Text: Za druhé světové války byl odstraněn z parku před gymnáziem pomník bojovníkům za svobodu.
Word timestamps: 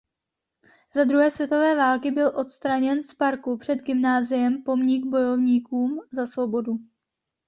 Za 0.93 1.03
druhé 1.03 1.31
světové 1.31 1.75
války 1.75 2.11
byl 2.11 2.31
odstraněn 2.39 3.03
z 3.03 3.13
parku 3.13 3.57
před 3.57 3.75
gymnáziem 3.75 4.63
pomník 4.63 5.05
bojovníkům 5.05 5.99
za 6.11 6.27
svobodu. 6.27 6.79